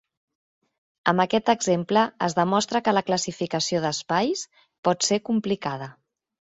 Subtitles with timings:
[1.11, 4.45] Amb aquest exemple es demostra que la classificació d'espais
[4.91, 5.97] pot ser complicada.